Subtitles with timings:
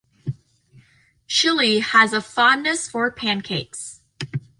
[1.27, 4.01] Chilly has a fondness for pancakes.